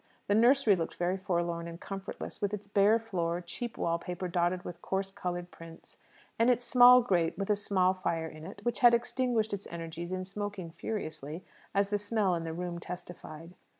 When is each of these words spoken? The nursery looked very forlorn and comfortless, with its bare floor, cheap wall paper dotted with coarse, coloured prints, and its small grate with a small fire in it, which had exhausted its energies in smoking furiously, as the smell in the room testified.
The 0.25 0.33
nursery 0.33 0.75
looked 0.75 0.95
very 0.95 1.15
forlorn 1.19 1.67
and 1.67 1.79
comfortless, 1.79 2.41
with 2.41 2.55
its 2.55 2.65
bare 2.65 2.97
floor, 2.97 3.39
cheap 3.39 3.77
wall 3.77 3.99
paper 3.99 4.27
dotted 4.27 4.65
with 4.65 4.81
coarse, 4.81 5.11
coloured 5.11 5.51
prints, 5.51 5.97
and 6.39 6.49
its 6.49 6.65
small 6.65 7.03
grate 7.03 7.37
with 7.37 7.51
a 7.51 7.55
small 7.55 7.93
fire 7.93 8.25
in 8.27 8.43
it, 8.43 8.61
which 8.63 8.79
had 8.79 8.95
exhausted 8.95 9.53
its 9.53 9.67
energies 9.69 10.11
in 10.11 10.25
smoking 10.25 10.71
furiously, 10.71 11.45
as 11.75 11.89
the 11.89 11.99
smell 11.99 12.33
in 12.33 12.45
the 12.45 12.51
room 12.53 12.79
testified. 12.79 13.53